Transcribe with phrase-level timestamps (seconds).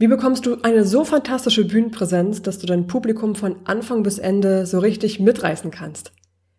[0.00, 4.64] Wie bekommst du eine so fantastische Bühnenpräsenz, dass du dein Publikum von Anfang bis Ende
[4.64, 6.12] so richtig mitreißen kannst?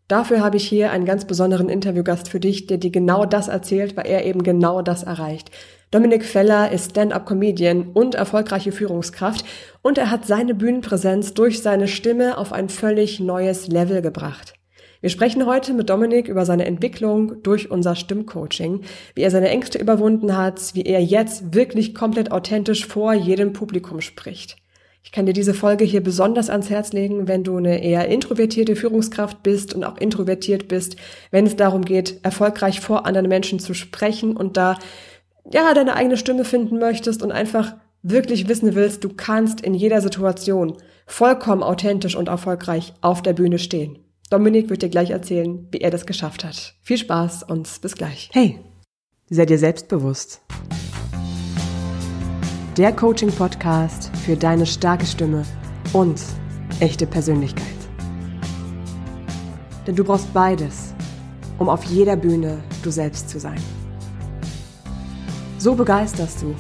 [0.08, 3.98] Dafür habe ich hier einen ganz besonderen Interviewgast für dich, der dir genau das erzählt,
[3.98, 5.50] weil er eben genau das erreicht.
[5.90, 9.44] Dominik Feller ist Stand-up-Comedian und erfolgreiche Führungskraft
[9.82, 14.54] und er hat seine Bühnenpräsenz durch seine Stimme auf ein völlig neues Level gebracht.
[15.02, 18.82] Wir sprechen heute mit Dominik über seine Entwicklung durch unser Stimmcoaching,
[19.16, 24.00] wie er seine Ängste überwunden hat, wie er jetzt wirklich komplett authentisch vor jedem Publikum
[24.00, 24.58] spricht.
[25.02, 28.76] Ich kann dir diese Folge hier besonders ans Herz legen, wenn du eine eher introvertierte
[28.76, 30.98] Führungskraft bist und auch introvertiert bist,
[31.32, 34.78] wenn es darum geht, erfolgreich vor anderen Menschen zu sprechen und da
[35.52, 37.74] ja deine eigene Stimme finden möchtest und einfach
[38.04, 43.58] wirklich wissen willst, du kannst in jeder Situation vollkommen authentisch und erfolgreich auf der Bühne
[43.58, 43.98] stehen.
[44.32, 46.76] Dominik wird dir gleich erzählen, wie er das geschafft hat.
[46.84, 48.30] Viel Spaß und bis gleich.
[48.32, 48.62] Hey,
[49.30, 50.40] sei dir selbstbewusst.
[52.78, 55.44] Der Coaching-Podcast für deine starke Stimme
[55.92, 56.22] und
[56.80, 57.66] echte Persönlichkeit.
[59.86, 60.94] Denn du brauchst beides,
[61.60, 63.60] um auf jeder Bühne du selbst zu sein.
[65.58, 66.56] So begeisterst du.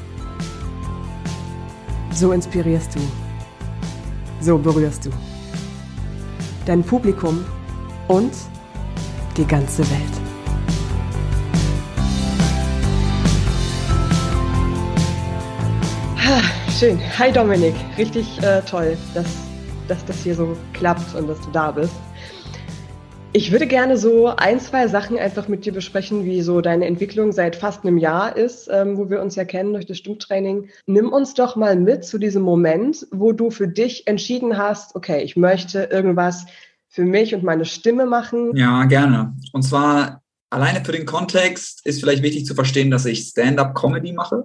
[2.13, 2.99] So inspirierst du.
[4.41, 5.09] So berührst du.
[6.65, 7.45] Dein Publikum
[8.07, 8.33] und
[9.37, 10.21] die ganze Welt.
[16.81, 16.99] schön.
[17.19, 19.27] Hi Dominik, richtig äh, toll, dass,
[19.87, 21.93] dass das hier so klappt und dass du da bist.
[23.33, 27.33] Ich würde gerne so ein, zwei Sachen einfach mit dir besprechen, wie so deine Entwicklung
[27.33, 30.69] seit fast einem Jahr ist, ähm, wo wir uns ja kennen durch das Stimmtraining.
[30.87, 35.21] Nimm uns doch mal mit zu diesem Moment, wo du für dich entschieden hast, okay,
[35.21, 36.47] ich möchte irgendwas
[36.91, 38.55] für mich und meine Stimme machen?
[38.55, 39.33] Ja, gerne.
[39.53, 44.43] Und zwar alleine für den Kontext ist vielleicht wichtig zu verstehen, dass ich Stand-up-Comedy mache.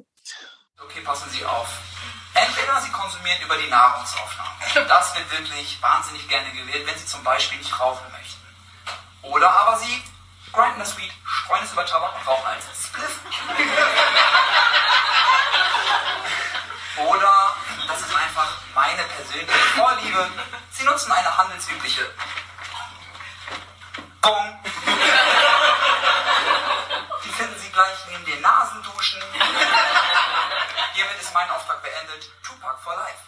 [0.81, 1.81] Okay, passen Sie auf.
[2.35, 4.47] Entweder Sie konsumieren über die Nahrungsaufnahme.
[4.89, 8.43] Das wird wirklich wahnsinnig gerne gewählt, wenn Sie zum Beispiel nicht rauchen möchten.
[9.23, 10.03] Oder aber Sie
[10.53, 13.21] grinden das Weed, streuen es über Tabak und rauchen als Spliff.
[17.09, 17.55] Oder,
[17.89, 20.31] das ist einfach meine persönliche Vorliebe,
[20.87, 22.03] nutzen eine handelsübliche
[24.23, 24.59] Bong.
[27.25, 29.21] Die finden Sie gleich neben den Nasenduschen.
[30.95, 32.31] Hiermit ist mein Auftrag beendet.
[32.43, 33.19] Tupac for life.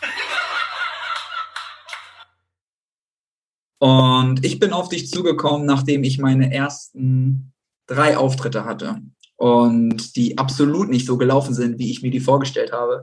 [3.81, 7.53] Und ich bin auf dich zugekommen, nachdem ich meine ersten
[7.87, 9.01] drei Auftritte hatte
[9.37, 13.01] und die absolut nicht so gelaufen sind, wie ich mir die vorgestellt habe.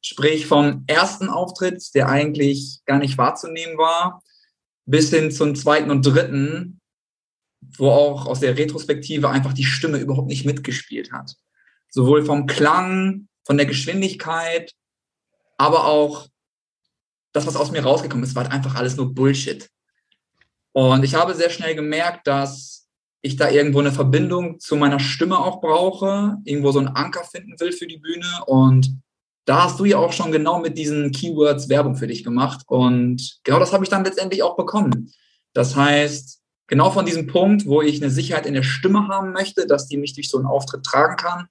[0.00, 4.22] Sprich vom ersten Auftritt, der eigentlich gar nicht wahrzunehmen war,
[4.86, 6.80] bis hin zum zweiten und dritten,
[7.60, 11.34] wo auch aus der Retrospektive einfach die Stimme überhaupt nicht mitgespielt hat.
[11.90, 14.72] Sowohl vom Klang, von der Geschwindigkeit,
[15.56, 16.28] aber auch
[17.32, 19.68] das, was aus mir rausgekommen ist, war halt einfach alles nur Bullshit.
[20.72, 22.88] Und ich habe sehr schnell gemerkt, dass
[23.20, 27.58] ich da irgendwo eine Verbindung zu meiner Stimme auch brauche, irgendwo so einen Anker finden
[27.58, 28.26] will für die Bühne.
[28.46, 29.00] Und
[29.48, 32.64] da hast du ja auch schon genau mit diesen Keywords Werbung für dich gemacht.
[32.66, 35.10] Und genau das habe ich dann letztendlich auch bekommen.
[35.54, 39.66] Das heißt, genau von diesem Punkt, wo ich eine Sicherheit in der Stimme haben möchte,
[39.66, 41.46] dass die mich durch so einen Auftritt tragen kann,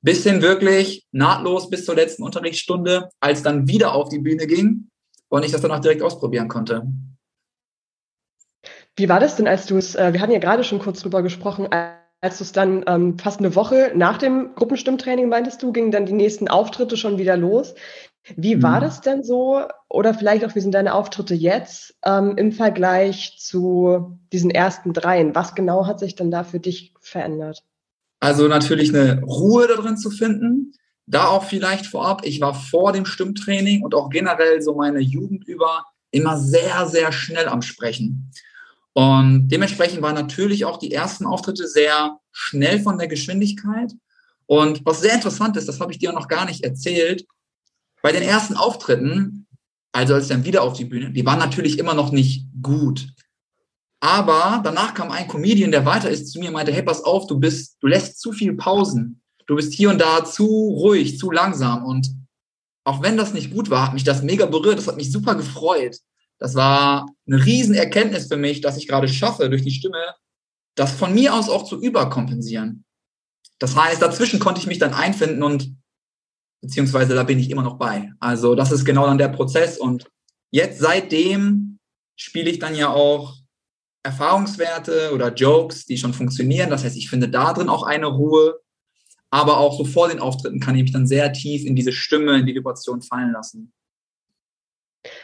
[0.00, 4.88] bis hin wirklich nahtlos bis zur letzten Unterrichtsstunde, als dann wieder auf die Bühne ging
[5.28, 6.86] und ich das dann auch direkt ausprobieren konnte.
[8.96, 11.22] Wie war das denn, als du es, äh, wir hatten ja gerade schon kurz drüber
[11.22, 11.68] gesprochen,
[12.20, 16.06] als du es dann ähm, fast eine Woche nach dem Gruppenstimmtraining meintest du, gingen dann
[16.06, 17.74] die nächsten Auftritte schon wieder los.
[18.36, 18.84] Wie war mhm.
[18.84, 19.62] das denn so?
[19.88, 25.34] Oder vielleicht auch, wie sind deine Auftritte jetzt ähm, im Vergleich zu diesen ersten dreien?
[25.34, 27.64] Was genau hat sich dann da für dich verändert?
[28.20, 30.74] Also natürlich eine Ruhe da drin zu finden.
[31.06, 35.48] Da auch vielleicht vorab, ich war vor dem Stimmtraining und auch generell so meine Jugend
[35.48, 38.30] über immer sehr, sehr schnell am Sprechen.
[38.92, 43.92] Und dementsprechend waren natürlich auch die ersten Auftritte sehr schnell von der Geschwindigkeit.
[44.46, 47.24] Und was sehr interessant ist, das habe ich dir noch gar nicht erzählt,
[48.02, 49.46] bei den ersten Auftritten,
[49.92, 53.08] also als ich dann wieder auf die Bühne, die waren natürlich immer noch nicht gut.
[54.00, 57.26] Aber danach kam ein Comedian, der weiter ist, zu mir und meinte, hey, pass auf,
[57.26, 59.20] du bist, du lässt zu viel Pausen.
[59.46, 61.84] Du bist hier und da zu ruhig, zu langsam.
[61.84, 62.08] Und
[62.84, 64.78] auch wenn das nicht gut war, hat mich das mega berührt.
[64.78, 65.98] Das hat mich super gefreut.
[66.40, 70.14] Das war eine Riesenerkenntnis für mich, dass ich gerade schaffe, durch die Stimme,
[70.74, 72.84] das von mir aus auch zu überkompensieren.
[73.58, 75.76] Das heißt, dazwischen konnte ich mich dann einfinden und
[76.62, 78.12] beziehungsweise da bin ich immer noch bei.
[78.18, 80.10] Also das ist genau dann der Prozess und
[80.50, 81.78] jetzt seitdem
[82.16, 83.36] spiele ich dann ja auch
[84.02, 86.70] Erfahrungswerte oder Jokes, die schon funktionieren.
[86.70, 88.60] Das heißt, ich finde da drin auch eine Ruhe.
[89.30, 92.38] aber auch so vor den Auftritten kann ich mich dann sehr tief in diese Stimme,
[92.38, 93.72] in die Vibration fallen lassen.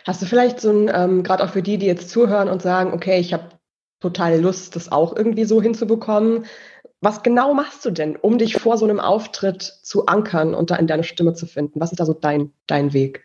[0.07, 2.93] Hast du vielleicht so ein, ähm, gerade auch für die, die jetzt zuhören und sagen,
[2.93, 3.49] okay, ich habe
[4.01, 6.47] total Lust, das auch irgendwie so hinzubekommen.
[7.01, 10.77] Was genau machst du denn, um dich vor so einem Auftritt zu ankern und da
[10.77, 11.81] in deine Stimme zu finden?
[11.81, 13.25] Was ist da so dein, dein Weg?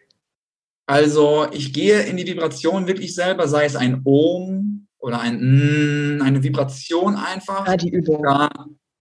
[0.87, 6.21] Also ich gehe in die Vibration wirklich selber, sei es ein Ohm oder ein mm,
[6.23, 7.67] eine Vibration einfach.
[7.67, 8.23] Ja, die Übung.
[8.25, 8.49] Ja,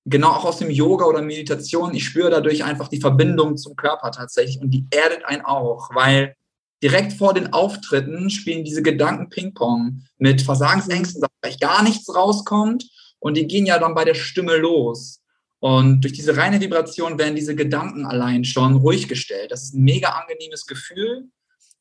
[0.04, 1.94] genau auch aus dem Yoga oder Meditation.
[1.94, 6.36] Ich spüre dadurch einfach die Verbindung zum Körper tatsächlich und die erdet einen auch, weil
[6.82, 12.86] direkt vor den Auftritten spielen diese Gedanken Ping-Pong mit Versagensängsten, dass vielleicht gar nichts rauskommt
[13.18, 15.20] und die gehen ja dann bei der Stimme los.
[15.60, 19.50] Und durch diese reine Vibration werden diese Gedanken allein schon ruhig gestellt.
[19.50, 21.28] Das ist ein mega angenehmes Gefühl.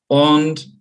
[0.08, 0.74] Und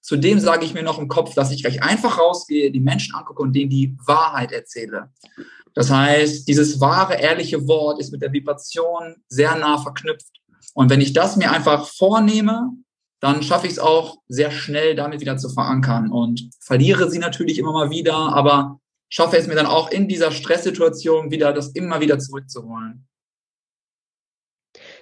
[0.00, 3.40] zudem sage ich mir noch im Kopf, dass ich gleich einfach rausgehe, die Menschen angucke
[3.40, 5.10] und denen die Wahrheit erzähle.
[5.74, 10.40] Das heißt, dieses wahre, ehrliche Wort ist mit der Vibration sehr nah verknüpft.
[10.74, 12.72] Und wenn ich das mir einfach vornehme,
[13.20, 17.58] dann schaffe ich es auch sehr schnell, damit wieder zu verankern und verliere sie natürlich
[17.58, 18.80] immer mal wieder, aber
[19.10, 23.06] schaffe es mir dann auch in dieser Stresssituation wieder, das immer wieder zurückzuholen.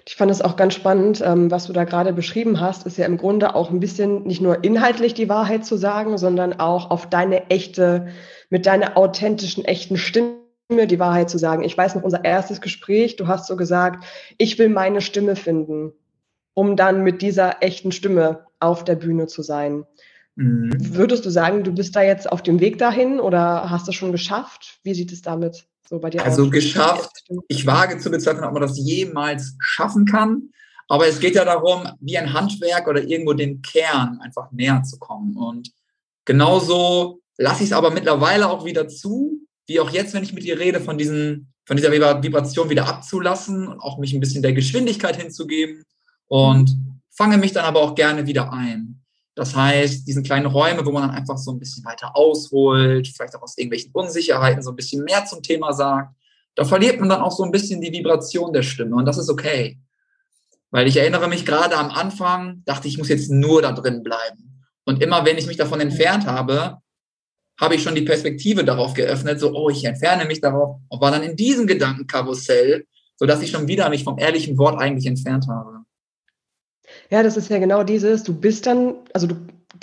[0.05, 3.05] Ich fand es auch ganz spannend, ähm, was du da gerade beschrieben hast, ist ja
[3.05, 7.07] im Grunde auch ein bisschen nicht nur inhaltlich die Wahrheit zu sagen, sondern auch auf
[7.07, 8.07] deine echte,
[8.49, 10.39] mit deiner authentischen, echten Stimme
[10.87, 11.63] die Wahrheit zu sagen.
[11.63, 14.03] Ich weiß noch, unser erstes Gespräch, du hast so gesagt,
[14.37, 15.93] ich will meine Stimme finden
[16.53, 19.85] um dann mit dieser echten Stimme auf der Bühne zu sein.
[20.35, 20.71] Mhm.
[20.95, 24.11] Würdest du sagen, du bist da jetzt auf dem Weg dahin oder hast du schon
[24.11, 24.79] geschafft?
[24.83, 26.39] Wie sieht es damit so bei dir also aus?
[26.39, 27.23] Also geschafft.
[27.47, 30.49] Ich wage zu bezweifeln, ob man das jemals schaffen kann.
[30.87, 34.97] Aber es geht ja darum, wie ein Handwerk oder irgendwo den Kern einfach näher zu
[34.97, 35.35] kommen.
[35.35, 35.71] Und
[36.25, 40.45] genauso lasse ich es aber mittlerweile auch wieder zu, wie auch jetzt, wenn ich mit
[40.45, 44.53] ihr rede, von, diesen, von dieser Vibration wieder abzulassen und auch mich ein bisschen der
[44.53, 45.85] Geschwindigkeit hinzugeben
[46.29, 46.77] und
[47.09, 49.01] fange mich dann aber auch gerne wieder ein.
[49.35, 53.35] Das heißt, diesen kleinen Räume, wo man dann einfach so ein bisschen weiter ausholt, vielleicht
[53.35, 56.15] auch aus irgendwelchen Unsicherheiten so ein bisschen mehr zum Thema sagt,
[56.55, 59.29] da verliert man dann auch so ein bisschen die Vibration der Stimme und das ist
[59.29, 59.79] okay.
[60.71, 64.65] Weil ich erinnere mich gerade am Anfang, dachte ich, muss jetzt nur da drin bleiben.
[64.85, 66.77] Und immer wenn ich mich davon entfernt habe,
[67.59, 71.11] habe ich schon die Perspektive darauf geöffnet, so, oh, ich entferne mich darauf und war
[71.11, 72.85] dann in diesem Gedankenkarussell,
[73.15, 75.78] sodass ich schon wieder mich vom ehrlichen Wort eigentlich entfernt habe.
[77.11, 79.35] Ja, das ist ja genau dieses, du bist dann, also du,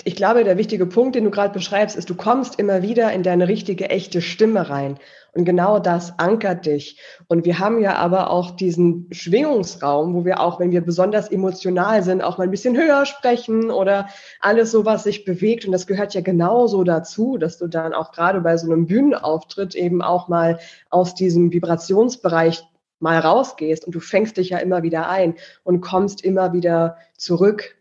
[0.05, 3.21] ich glaube, der wichtige Punkt, den du gerade beschreibst, ist, du kommst immer wieder in
[3.21, 4.97] deine richtige, echte Stimme rein.
[5.33, 6.99] Und genau das ankert dich.
[7.27, 12.01] Und wir haben ja aber auch diesen Schwingungsraum, wo wir auch, wenn wir besonders emotional
[12.01, 14.07] sind, auch mal ein bisschen höher sprechen oder
[14.39, 15.65] alles so, was sich bewegt.
[15.65, 19.75] Und das gehört ja genauso dazu, dass du dann auch gerade bei so einem Bühnenauftritt
[19.75, 20.59] eben auch mal
[20.89, 22.63] aus diesem Vibrationsbereich
[22.99, 27.75] mal rausgehst und du fängst dich ja immer wieder ein und kommst immer wieder zurück.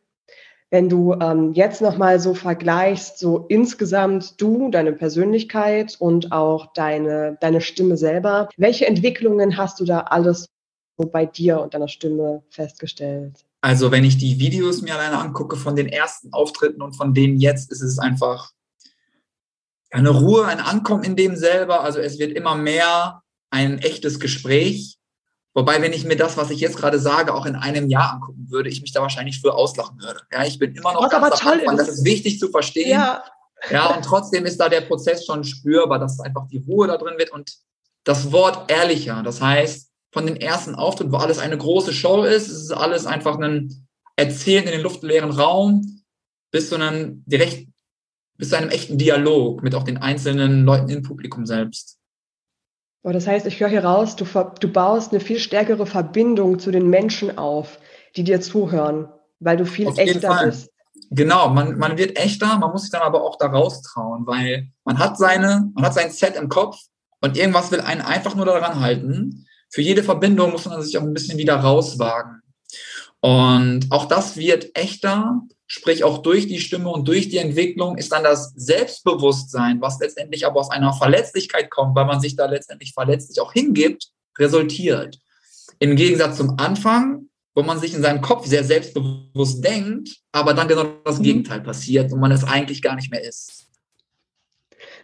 [0.70, 7.38] Wenn du ähm, jetzt nochmal so vergleichst, so insgesamt du, deine Persönlichkeit und auch deine,
[7.40, 10.48] deine Stimme selber, welche Entwicklungen hast du da alles
[10.98, 13.44] so bei dir und deiner Stimme festgestellt?
[13.60, 17.38] Also wenn ich die Videos mir alleine angucke von den ersten Auftritten und von denen
[17.38, 18.50] jetzt, ist es einfach
[19.90, 21.82] eine Ruhe, ein Ankommen in dem selber.
[21.82, 24.95] Also es wird immer mehr ein echtes Gespräch
[25.56, 28.50] Wobei, wenn ich mir das, was ich jetzt gerade sage, auch in einem Jahr angucken
[28.50, 30.20] würde, ich mich da wahrscheinlich für auslachen würde.
[30.30, 31.78] Ja, ich bin immer noch ganz toll Anfang.
[31.78, 32.90] Das ist wichtig zu verstehen.
[32.90, 33.25] Ja.
[33.70, 37.14] ja, und trotzdem ist da der Prozess schon spürbar, dass einfach die Ruhe da drin
[37.16, 37.56] wird und
[38.04, 39.22] das Wort ehrlicher.
[39.22, 43.06] Das heißt, von den ersten Auftritten, wo alles eine große Show ist, ist es alles
[43.06, 46.02] einfach ein Erzählen in den luftleeren Raum
[46.50, 47.66] bis zu einem direkt,
[48.36, 51.95] bis zu einem echten Dialog mit auch den einzelnen Leuten im Publikum selbst.
[53.06, 54.25] Oh, das heißt, ich höre hier raus, du,
[54.58, 57.78] du baust eine viel stärkere Verbindung zu den Menschen auf,
[58.16, 59.06] die dir zuhören,
[59.38, 60.72] weil du viel Auf echter bist.
[61.12, 64.98] Genau, man, man wird echter, man muss sich dann aber auch da raustrauen, weil man
[64.98, 66.78] hat seine, man hat sein Set im Kopf
[67.20, 69.46] und irgendwas will einen einfach nur daran halten.
[69.70, 72.42] Für jede Verbindung muss man sich auch ein bisschen wieder rauswagen.
[73.20, 78.12] Und auch das wird echter sprich auch durch die Stimme und durch die Entwicklung ist
[78.12, 82.92] dann das Selbstbewusstsein, was letztendlich aber aus einer Verletzlichkeit kommt, weil man sich da letztendlich
[82.92, 84.08] verletzlich auch hingibt,
[84.38, 85.18] resultiert.
[85.78, 90.68] Im Gegensatz zum Anfang, wo man sich in seinem Kopf sehr selbstbewusst denkt, aber dann
[90.68, 91.25] genau das mhm.
[91.25, 93.66] Gegenteil passiert und man es eigentlich gar nicht mehr ist.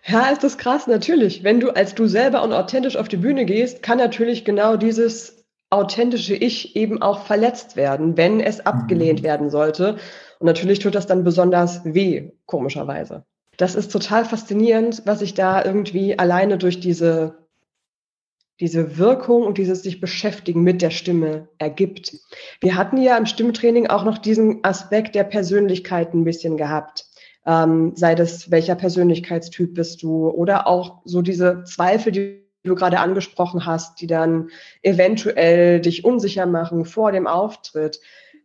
[0.06, 1.44] Ja, ist das krass, natürlich.
[1.44, 5.41] Wenn du als du selber und authentisch auf die Bühne gehst, kann natürlich genau dieses
[5.72, 9.24] authentische Ich eben auch verletzt werden, wenn es abgelehnt mhm.
[9.24, 9.96] werden sollte.
[10.38, 13.24] Und natürlich tut das dann besonders weh, komischerweise.
[13.56, 17.42] Das ist total faszinierend, was ich da irgendwie alleine durch diese
[18.60, 22.16] diese Wirkung und dieses sich beschäftigen mit der Stimme ergibt.
[22.60, 27.06] Wir hatten ja im Stimmtraining auch noch diesen Aspekt der Persönlichkeit ein bisschen gehabt.
[27.44, 33.00] Ähm, sei das, welcher Persönlichkeitstyp bist du oder auch so diese Zweifel, die du gerade
[33.00, 34.50] angesprochen hast, die dann
[34.82, 38.00] eventuell dich unsicher machen vor dem Auftritt.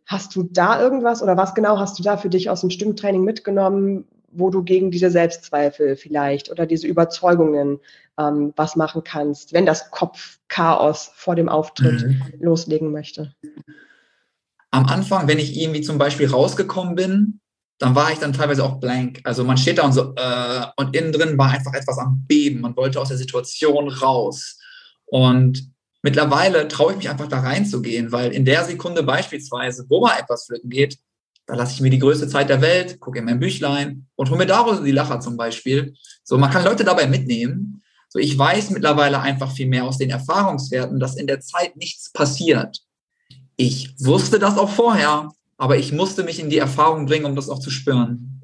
[0.06, 3.22] Hast du da irgendwas oder was genau hast du da für dich aus dem Stimmtraining
[3.22, 7.80] mitgenommen, wo du gegen diese Selbstzweifel vielleicht oder diese Überzeugungen
[8.18, 12.22] ähm, was machen kannst, wenn das Kopfchaos vor dem Auftritt mhm.
[12.40, 13.34] loslegen möchte?
[14.70, 17.40] Am Anfang, wenn ich irgendwie zum Beispiel rausgekommen bin,
[17.78, 19.20] dann war ich dann teilweise auch blank.
[19.24, 22.60] Also man steht da und so, äh, und innen drin war einfach etwas am Beben.
[22.60, 24.58] Man wollte aus der Situation raus.
[25.06, 25.70] Und
[26.02, 30.46] mittlerweile traue ich mich einfach da reinzugehen, weil in der Sekunde beispielsweise, wo mal etwas
[30.46, 30.98] flöten geht,
[31.46, 34.38] da lasse ich mir die größte Zeit der Welt, gucke in mein Büchlein und hole
[34.38, 35.94] mir daraus die Lacher zum Beispiel.
[36.22, 37.82] So, man kann Leute dabei mitnehmen.
[38.10, 42.12] So, ich weiß mittlerweile einfach viel mehr aus den Erfahrungswerten, dass in der Zeit nichts
[42.12, 42.80] passiert.
[43.56, 47.50] Ich wusste das auch vorher, aber ich musste mich in die Erfahrung bringen, um das
[47.50, 48.42] auch zu spüren.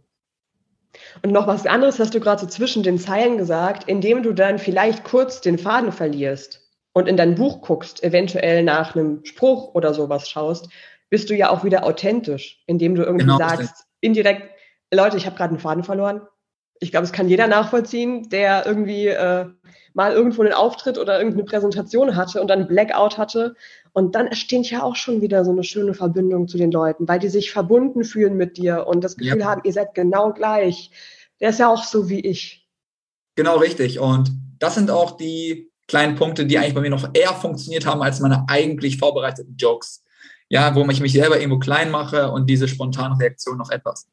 [1.22, 4.58] Und noch was anderes hast du gerade so zwischen den Zeilen gesagt, indem du dann
[4.58, 6.60] vielleicht kurz den Faden verlierst
[6.92, 10.68] und in dein Buch guckst, eventuell nach einem Spruch oder sowas schaust,
[11.08, 14.42] bist du ja auch wieder authentisch, indem du irgendwie genau, sagst, indirekt,
[14.92, 16.22] Leute, ich habe gerade einen Faden verloren.
[16.80, 19.46] Ich glaube, es kann jeder nachvollziehen, der irgendwie äh,
[19.94, 23.54] mal irgendwo einen Auftritt oder irgendeine Präsentation hatte und dann Blackout hatte.
[23.92, 27.20] Und dann entsteht ja auch schon wieder so eine schöne Verbindung zu den Leuten, weil
[27.20, 29.46] die sich verbunden fühlen mit dir und das Gefühl ja.
[29.46, 30.90] haben, ihr seid genau gleich.
[31.40, 32.68] Der ist ja auch so wie ich.
[33.36, 34.00] Genau richtig.
[34.00, 38.02] Und das sind auch die kleinen Punkte, die eigentlich bei mir noch eher funktioniert haben
[38.02, 40.04] als meine eigentlich vorbereiteten Jokes
[40.48, 44.08] ja, wo ich mich selber irgendwo klein mache und diese spontane Reaktion noch etwas.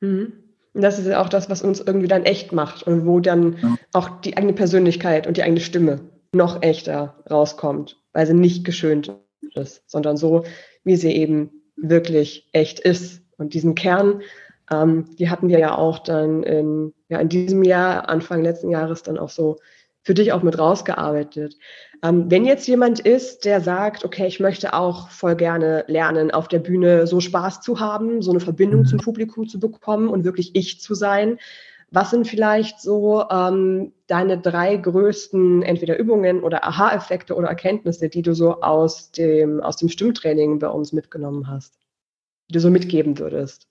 [0.00, 0.32] Mhm.
[0.74, 3.58] Und das ist ja auch das, was uns irgendwie dann echt macht und wo dann
[3.60, 3.76] ja.
[3.92, 6.00] auch die eigene Persönlichkeit und die eigene Stimme
[6.34, 9.12] noch echter rauskommt, weil sie nicht geschönt
[9.54, 10.44] ist, sondern so,
[10.84, 13.20] wie sie eben wirklich echt ist.
[13.36, 14.22] Und diesen Kern,
[14.70, 19.02] ähm, die hatten wir ja auch dann in, ja, in diesem Jahr, Anfang letzten Jahres,
[19.02, 19.58] dann auch so
[20.02, 21.56] für dich auch mit rausgearbeitet.
[22.02, 26.48] Ähm, wenn jetzt jemand ist, der sagt, okay, ich möchte auch voll gerne lernen, auf
[26.48, 28.86] der Bühne so Spaß zu haben, so eine Verbindung mhm.
[28.86, 31.38] zum Publikum zu bekommen und wirklich ich zu sein,
[31.92, 38.22] was sind vielleicht so ähm, deine drei größten entweder Übungen oder Aha-Effekte oder Erkenntnisse, die
[38.22, 41.74] du so aus dem, aus dem Stimmtraining bei uns mitgenommen hast,
[42.48, 43.68] die du so mitgeben würdest?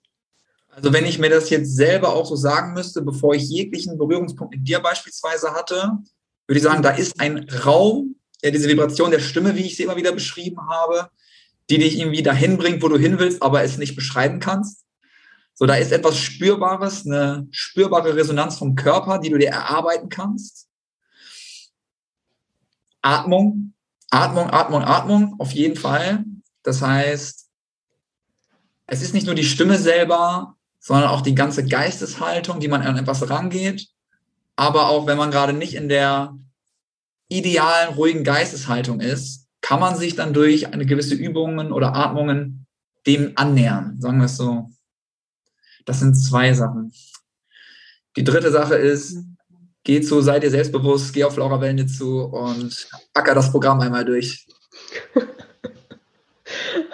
[0.70, 4.54] Also wenn ich mir das jetzt selber auch so sagen müsste, bevor ich jeglichen Berührungspunkt
[4.54, 5.98] mit dir beispielsweise hatte,
[6.52, 9.84] würde ich sagen, da ist ein Raum, ja, diese Vibration der Stimme, wie ich sie
[9.84, 11.08] immer wieder beschrieben habe,
[11.70, 14.84] die dich irgendwie dahin bringt, wo du hin willst, aber es nicht beschreiben kannst.
[15.54, 20.68] So, da ist etwas Spürbares, eine spürbare Resonanz vom Körper, die du dir erarbeiten kannst.
[23.00, 23.72] Atmung,
[24.10, 26.22] Atmung, Atmung, Atmung, auf jeden Fall.
[26.64, 27.48] Das heißt,
[28.88, 32.98] es ist nicht nur die Stimme selber, sondern auch die ganze Geisteshaltung, die man an
[32.98, 33.88] etwas rangeht.
[34.62, 36.38] Aber auch wenn man gerade nicht in der
[37.28, 42.64] idealen, ruhigen Geisteshaltung ist, kann man sich dann durch eine gewisse Übungen oder Atmungen
[43.04, 44.70] dem annähern, sagen wir es so.
[45.84, 46.92] Das sind zwei Sachen.
[48.16, 49.16] Die dritte Sache ist,
[49.82, 54.04] geh zu, sei dir selbstbewusst, geh auf Laura Wellne zu und acker das Programm einmal
[54.04, 54.46] durch.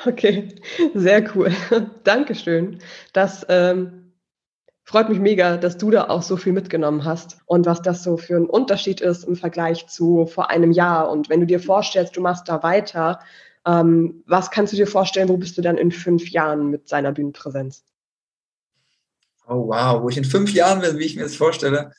[0.06, 0.54] Okay,
[0.94, 1.50] sehr cool.
[2.04, 2.78] Dankeschön.
[3.12, 3.97] Das ähm,
[4.88, 8.16] freut mich mega, dass du da auch so viel mitgenommen hast und was das so
[8.16, 11.10] für ein Unterschied ist im Vergleich zu vor einem Jahr.
[11.10, 13.20] Und wenn du dir vorstellst, du machst da weiter,
[13.66, 17.12] ähm, was kannst du dir vorstellen, wo bist du dann in fünf Jahren mit seiner
[17.12, 17.84] Bühnenpräsenz?
[19.46, 21.92] Oh wow, wo ich in fünf Jahren bin, wie ich mir das vorstelle.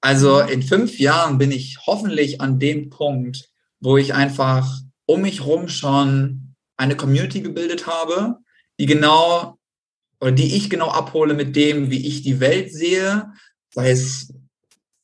[0.00, 4.66] Also in fünf Jahren bin ich hoffentlich an dem Punkt, wo ich einfach
[5.04, 8.38] um mich herum schon eine Community gebildet habe,
[8.78, 9.58] die genau
[10.20, 13.32] oder die ich genau abhole mit dem, wie ich die Welt sehe,
[13.72, 14.32] sei es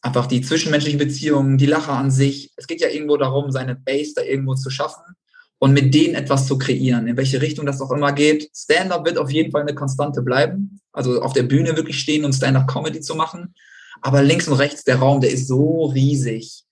[0.03, 2.53] einfach die zwischenmenschlichen Beziehungen, die Lacher an sich.
[2.57, 5.17] Es geht ja irgendwo darum, seine Base da irgendwo zu schaffen
[5.59, 8.51] und mit denen etwas zu kreieren, in welche Richtung das auch immer geht.
[8.55, 12.35] Stand-up wird auf jeden Fall eine Konstante bleiben, also auf der Bühne wirklich stehen und
[12.35, 13.55] Stand-up-Comedy zu machen.
[14.03, 16.65] Aber links und rechts der Raum, der ist so riesig.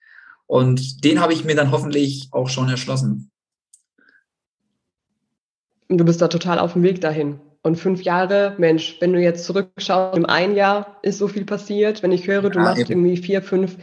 [0.47, 3.31] Und den habe ich mir dann hoffentlich auch schon erschlossen.
[5.89, 7.41] Du bist da total auf dem Weg dahin.
[7.67, 12.03] Und fünf Jahre, Mensch, wenn du jetzt zurückschaust, im ein Jahr ist so viel passiert.
[12.03, 12.91] Wenn ich höre, du ja, machst eben.
[12.91, 13.79] irgendwie vier, fünf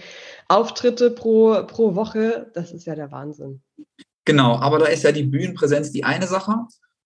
[0.48, 3.64] Auftritte pro, pro Woche, das ist ja der Wahnsinn.
[4.24, 6.54] Genau, aber da ist ja die Bühnenpräsenz die eine Sache.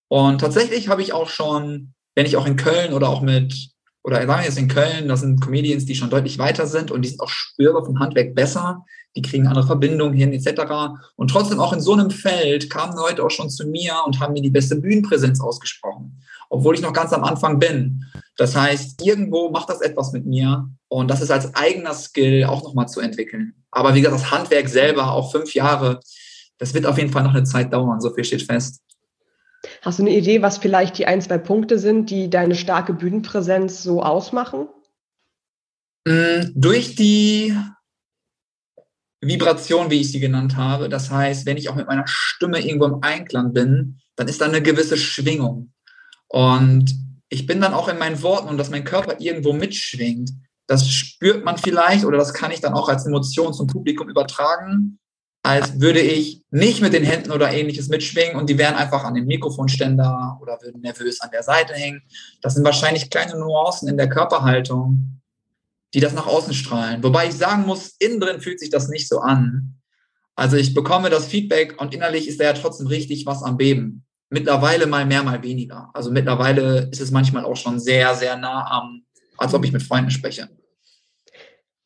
[0.08, 3.70] Und tatsächlich habe ich auch schon, wenn ich auch in Köln oder auch mit
[4.04, 7.02] oder sagen wir jetzt in Köln, das sind Comedians, die schon deutlich weiter sind und
[7.02, 8.84] die sind auch spürbar vom Handwerk besser,
[9.16, 11.00] die kriegen andere Verbindungen hin, etc.
[11.16, 14.34] Und trotzdem auch in so einem Feld kamen Leute auch schon zu mir und haben
[14.34, 16.15] mir die beste Bühnenpräsenz ausgesprochen,
[16.48, 18.04] obwohl ich noch ganz am Anfang bin.
[18.36, 22.62] Das heißt, irgendwo macht das etwas mit mir und das ist als eigener Skill auch
[22.62, 23.54] nochmal zu entwickeln.
[23.70, 26.00] Aber wie gesagt, das Handwerk selber, auch fünf Jahre,
[26.58, 28.82] das wird auf jeden Fall noch eine Zeit dauern, so viel steht fest.
[29.82, 33.82] Hast du eine Idee, was vielleicht die ein, zwei Punkte sind, die deine starke Bühnenpräsenz
[33.82, 34.68] so ausmachen?
[36.06, 37.54] Mm, durch die
[39.20, 40.88] Vibration, wie ich sie genannt habe.
[40.88, 44.46] Das heißt, wenn ich auch mit meiner Stimme irgendwo im Einklang bin, dann ist da
[44.46, 45.72] eine gewisse Schwingung.
[46.28, 46.94] Und
[47.28, 50.30] ich bin dann auch in meinen Worten und dass mein Körper irgendwo mitschwingt.
[50.66, 54.98] Das spürt man vielleicht oder das kann ich dann auch als Emotion zum Publikum übertragen
[55.46, 59.14] als würde ich nicht mit den Händen oder ähnliches mitschwingen und die wären einfach an
[59.14, 62.02] dem Mikrofonständer oder würden nervös an der Seite hängen.
[62.42, 65.20] Das sind wahrscheinlich kleine Nuancen in der Körperhaltung,
[65.94, 67.00] die das nach außen strahlen.
[67.04, 69.76] Wobei ich sagen muss, innen drin fühlt sich das nicht so an.
[70.34, 74.04] Also ich bekomme das Feedback und innerlich ist da ja trotzdem richtig was am Beben.
[74.28, 75.90] Mittlerweile mal mehr, mal weniger.
[75.94, 79.02] Also mittlerweile ist es manchmal auch schon sehr, sehr nah am,
[79.38, 80.48] als ob ich mit Freunden spreche.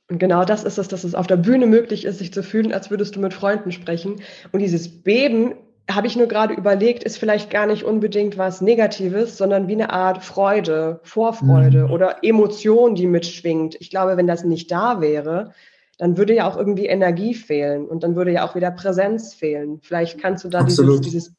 [0.09, 2.73] Und genau das ist es, dass es auf der Bühne möglich ist, sich zu fühlen,
[2.73, 4.23] als würdest du mit Freunden sprechen.
[4.52, 5.54] Und dieses Beben,
[5.94, 9.90] habe ich nur gerade überlegt, ist vielleicht gar nicht unbedingt was Negatives, sondern wie eine
[9.90, 11.90] Art Freude, Vorfreude mhm.
[11.90, 13.76] oder Emotion, die mitschwingt.
[13.80, 15.52] Ich glaube, wenn das nicht da wäre,
[15.99, 19.80] dann würde ja auch irgendwie Energie fehlen und dann würde ja auch wieder Präsenz fehlen.
[19.82, 21.35] Vielleicht kannst du da dieses, dieses,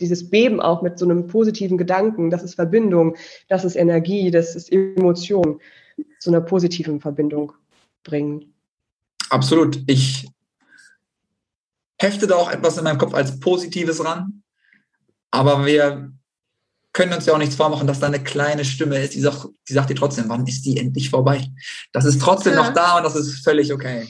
[0.00, 3.16] dieses Beben auch mit so einem positiven Gedanken, das ist Verbindung,
[3.48, 5.60] das ist Energie, das ist Emotion,
[6.20, 7.52] zu einer positiven Verbindung
[8.04, 8.54] bringen.
[9.30, 9.82] Absolut.
[9.86, 10.28] Ich
[12.00, 14.42] hefte da auch etwas in meinem Kopf als Positives ran.
[15.30, 16.12] Aber wir
[16.92, 19.72] können uns ja auch nichts vormachen, dass da eine kleine Stimme ist, die sagt, die
[19.72, 21.46] sagt dir trotzdem, wann ist die endlich vorbei?
[21.92, 22.62] Das ist trotzdem ja.
[22.62, 24.08] noch da und das ist völlig okay.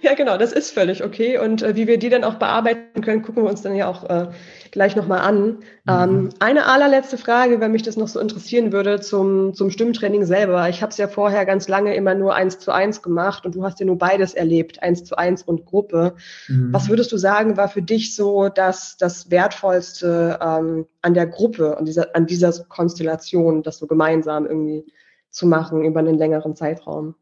[0.00, 1.38] Ja, genau, das ist völlig okay.
[1.38, 4.08] Und äh, wie wir die dann auch bearbeiten können, gucken wir uns dann ja auch
[4.08, 4.28] äh,
[4.70, 5.46] gleich nochmal an.
[5.46, 5.60] Mhm.
[5.88, 10.68] Ähm, eine allerletzte Frage, wenn mich das noch so interessieren würde, zum, zum Stimmtraining selber.
[10.68, 13.64] Ich habe es ja vorher ganz lange immer nur eins zu eins gemacht und du
[13.64, 16.14] hast ja nur beides erlebt, eins zu eins und Gruppe.
[16.48, 16.72] Mhm.
[16.72, 21.76] Was würdest du sagen, war für dich so das, das Wertvollste ähm, an der Gruppe,
[21.76, 24.84] an dieser, an dieser Konstellation, das so gemeinsam irgendwie
[25.30, 27.14] zu machen über einen längeren Zeitraum?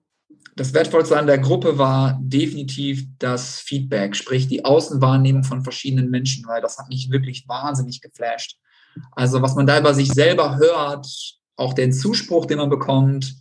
[0.60, 6.46] Das Wertvollste an der Gruppe war definitiv das Feedback, sprich die Außenwahrnehmung von verschiedenen Menschen,
[6.46, 8.58] weil das hat mich wirklich wahnsinnig geflasht.
[9.12, 11.06] Also was man da über sich selber hört,
[11.56, 13.36] auch den Zuspruch, den man bekommt,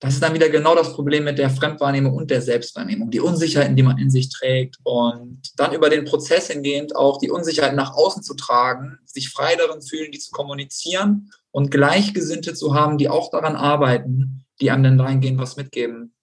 [0.00, 3.76] das ist dann wieder genau das Problem mit der Fremdwahrnehmung und der Selbstwahrnehmung, die Unsicherheiten,
[3.76, 7.94] die man in sich trägt und dann über den Prozess hingehend auch die Unsicherheiten nach
[7.94, 13.08] außen zu tragen, sich frei darin fühlen, die zu kommunizieren und Gleichgesinnte zu haben, die
[13.08, 16.13] auch daran arbeiten, die einem dann dahingehend was mitgeben.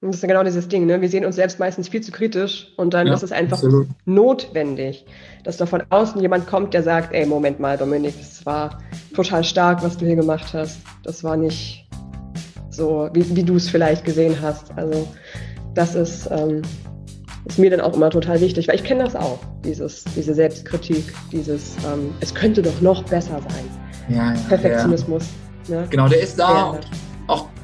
[0.00, 1.00] Und das ist ja genau dieses Ding, ne?
[1.00, 3.88] Wir sehen uns selbst meistens viel zu kritisch und dann ja, ist es einfach absolut.
[4.04, 5.04] notwendig,
[5.42, 8.78] dass da von außen jemand kommt, der sagt, ey, Moment mal, Dominik, das war
[9.12, 10.78] total stark, was du hier gemacht hast.
[11.02, 11.88] Das war nicht
[12.70, 14.70] so, wie, wie du es vielleicht gesehen hast.
[14.76, 15.08] Also
[15.74, 16.62] das ist, ähm,
[17.46, 21.12] ist mir dann auch immer total wichtig, weil ich kenne das auch, dieses, diese Selbstkritik,
[21.32, 24.16] dieses, ähm, es könnte doch noch besser sein.
[24.16, 25.24] Ja, ja, Perfektionismus.
[25.66, 25.80] Ja.
[25.80, 25.86] Ne?
[25.90, 26.78] Genau, der ist da auch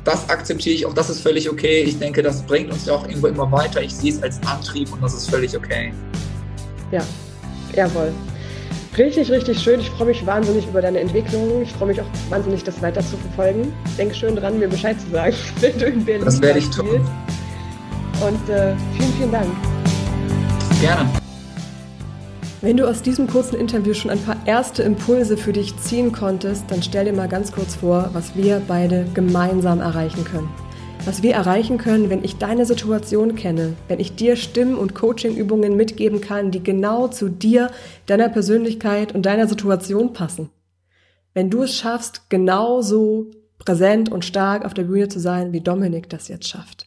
[0.04, 1.82] das akzeptiere ich, auch das ist völlig okay.
[1.82, 3.82] Ich denke, das bringt uns ja auch irgendwo immer weiter.
[3.82, 5.92] Ich sehe es als Antrieb und das ist völlig okay.
[6.90, 7.02] Ja,
[7.74, 8.12] jawohl.
[8.96, 9.80] Richtig, richtig schön.
[9.80, 11.62] Ich freue mich wahnsinnig über deine Entwicklung.
[11.62, 13.72] Ich freue mich auch wahnsinnig, das weiter zu verfolgen.
[13.98, 17.00] Denk schön dran, mir Bescheid zu sagen, wenn du in Berlin Das werde ich tun.
[18.20, 19.48] Und äh, vielen, vielen Dank.
[20.80, 21.23] Gerne.
[22.64, 26.64] Wenn du aus diesem kurzen Interview schon ein paar erste Impulse für dich ziehen konntest,
[26.70, 30.48] dann stell dir mal ganz kurz vor, was wir beide gemeinsam erreichen können.
[31.04, 35.76] Was wir erreichen können, wenn ich deine Situation kenne, wenn ich dir Stimmen- und Coachingübungen
[35.76, 37.70] mitgeben kann, die genau zu dir,
[38.06, 40.48] deiner Persönlichkeit und deiner Situation passen.
[41.34, 43.26] Wenn du es schaffst, genauso
[43.58, 46.86] präsent und stark auf der Bühne zu sein, wie Dominik das jetzt schafft.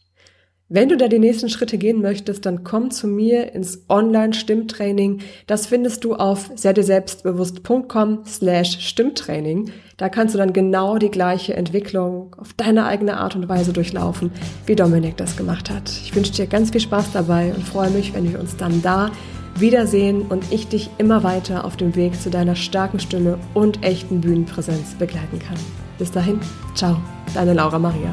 [0.70, 5.20] Wenn du da die nächsten Schritte gehen möchtest, dann komm zu mir ins Online-Stimmtraining.
[5.46, 9.70] Das findest du auf selbstbewusst.com slash Stimmtraining.
[9.96, 14.30] Da kannst du dann genau die gleiche Entwicklung auf deine eigene Art und Weise durchlaufen,
[14.66, 15.88] wie Dominik das gemacht hat.
[15.88, 19.10] Ich wünsche dir ganz viel Spaß dabei und freue mich, wenn wir uns dann da
[19.56, 24.20] wiedersehen und ich dich immer weiter auf dem Weg zu deiner starken Stimme und echten
[24.20, 25.56] Bühnenpräsenz begleiten kann.
[25.98, 26.38] Bis dahin,
[26.74, 26.98] ciao,
[27.32, 28.10] deine Laura Maria.